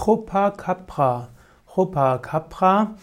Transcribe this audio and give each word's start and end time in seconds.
Chupacabra. 0.00 1.28
Chupacabra, 1.66 2.94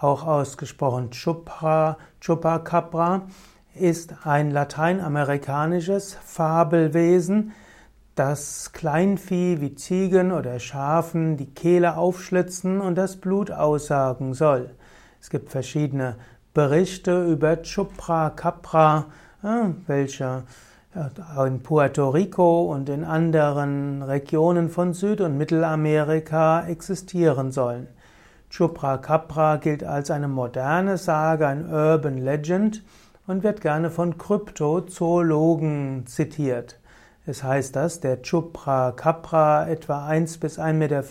auch 0.00 0.26
ausgesprochen 0.26 1.10
Chupra, 1.10 1.98
Chupacabra, 2.18 3.26
ist 3.74 4.14
ein 4.24 4.50
lateinamerikanisches 4.50 6.16
Fabelwesen, 6.24 7.52
das 8.14 8.72
Kleinvieh 8.72 9.60
wie 9.60 9.74
Ziegen 9.74 10.32
oder 10.32 10.58
Schafen 10.60 11.36
die 11.36 11.50
Kehle 11.50 11.98
aufschlitzen 11.98 12.80
und 12.80 12.94
das 12.94 13.16
Blut 13.16 13.50
aussagen 13.50 14.32
soll. 14.32 14.70
Es 15.20 15.28
gibt 15.28 15.50
verschiedene 15.50 16.16
Berichte 16.54 17.22
über 17.30 17.60
Chupacabra, 17.60 19.06
welche 19.86 20.44
in 21.44 21.60
Puerto 21.60 22.10
Rico 22.10 22.72
und 22.72 22.88
in 22.88 23.04
anderen 23.04 24.02
Regionen 24.02 24.68
von 24.68 24.92
Süd- 24.92 25.20
und 25.20 25.36
Mittelamerika 25.36 26.66
existieren 26.66 27.50
sollen. 27.50 27.88
Chupacabra 28.48 29.56
gilt 29.56 29.82
als 29.82 30.12
eine 30.12 30.28
moderne 30.28 30.96
Sage, 30.96 31.48
ein 31.48 31.68
Urban 31.68 32.18
Legend 32.18 32.84
und 33.26 33.42
wird 33.42 33.60
gerne 33.60 33.90
von 33.90 34.18
Kryptozoologen 34.18 36.06
zitiert. 36.06 36.78
Es 37.26 37.42
heißt, 37.42 37.74
dass 37.74 37.98
der 37.98 38.22
Chupacabra 38.22 39.68
etwa 39.68 40.06
1 40.06 40.38
bis 40.38 40.60
1,50 40.60 40.72
Meter 40.74 41.02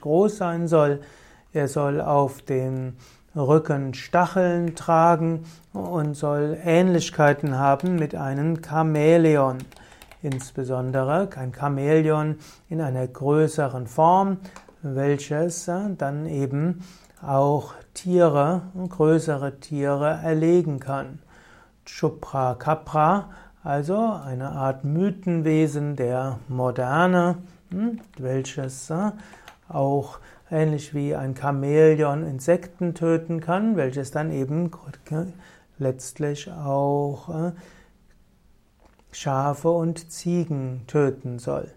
groß 0.00 0.38
sein 0.38 0.66
soll. 0.66 1.00
Er 1.52 1.68
soll 1.68 2.00
auf 2.00 2.42
den 2.42 2.96
Rücken 3.34 3.94
Stacheln 3.94 4.74
tragen 4.74 5.44
und 5.72 6.14
soll 6.14 6.58
Ähnlichkeiten 6.64 7.56
haben 7.56 7.96
mit 7.96 8.14
einem 8.14 8.60
Chamäleon. 8.62 9.58
Insbesondere 10.22 11.28
ein 11.36 11.52
Chamäleon 11.52 12.36
in 12.68 12.80
einer 12.80 13.06
größeren 13.06 13.86
Form, 13.86 14.38
welches 14.82 15.70
dann 15.98 16.26
eben 16.26 16.84
auch 17.22 17.74
Tiere, 17.94 18.62
größere 18.88 19.60
Tiere 19.60 20.20
erlegen 20.22 20.80
kann. 20.80 21.20
Chupra 21.84 22.56
also 23.62 24.20
eine 24.24 24.50
Art 24.50 24.84
Mythenwesen 24.84 25.96
der 25.96 26.38
Moderne, 26.48 27.36
hm, 27.70 28.00
welches 28.18 28.92
auch 29.68 30.18
ähnlich 30.50 30.94
wie 30.94 31.14
ein 31.14 31.36
Chamäleon 31.36 32.26
Insekten 32.26 32.94
töten 32.94 33.40
kann, 33.40 33.76
welches 33.76 34.10
dann 34.10 34.30
eben 34.30 34.70
letztlich 35.78 36.50
auch 36.50 37.28
äh, 37.28 37.52
Schafe 39.12 39.70
und 39.70 40.12
Ziegen 40.12 40.82
töten 40.86 41.38
soll. 41.38 41.72